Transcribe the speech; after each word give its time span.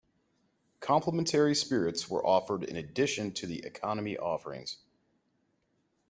Complimentary 0.79 1.53
spirits 1.53 2.09
were 2.09 2.25
offered 2.25 2.63
in 2.63 2.75
addition 2.75 3.33
to 3.33 3.45
the 3.45 3.59
economy 3.63 4.17
offerings. 4.17 4.77